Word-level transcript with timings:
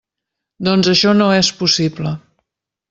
Doncs 0.69 0.89
això 0.95 1.13
no 1.21 1.29
és 1.43 1.53
possible. 1.63 2.19